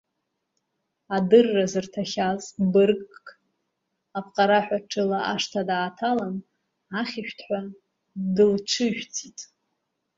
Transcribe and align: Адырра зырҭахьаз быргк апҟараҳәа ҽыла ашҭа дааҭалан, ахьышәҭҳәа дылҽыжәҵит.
Адырра 1.15 1.65
зырҭахьаз 1.71 2.43
быргк 2.71 3.25
апҟараҳәа 4.17 4.79
ҽыла 4.89 5.19
ашҭа 5.33 5.61
дааҭалан, 5.67 6.35
ахьышәҭҳәа 6.99 7.59
дылҽыжәҵит. 8.35 9.39